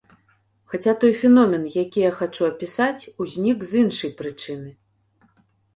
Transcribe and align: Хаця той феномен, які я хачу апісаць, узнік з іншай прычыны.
Хаця 0.65 0.93
той 0.93 1.13
феномен, 1.19 1.67
які 1.75 1.99
я 2.09 2.15
хачу 2.23 2.41
апісаць, 2.51 2.99
узнік 3.27 3.59
з 3.73 3.87
іншай 3.87 4.11
прычыны. 4.23 4.77